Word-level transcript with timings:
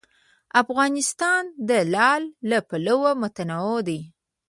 افغانستان 0.61 1.43
د 1.69 1.71
لعل 1.93 2.23
له 2.49 2.59
پلوه 2.69 3.11
متنوع 3.21 3.79
دی. 3.87 3.99